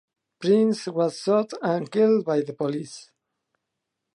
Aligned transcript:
Prince 0.39 0.87
was 0.87 1.19
shot 1.19 1.51
and 1.61 1.91
killed 1.91 2.25
by 2.25 2.41
the 2.41 2.53
police. 2.53 3.11